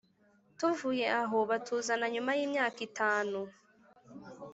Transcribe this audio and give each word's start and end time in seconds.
tuvuye 0.57 1.05
aho 1.21 1.37
batuzana 1.49 2.05
nyuma 2.13 2.31
y’imyaka 2.37 2.79
itanu 2.87 3.39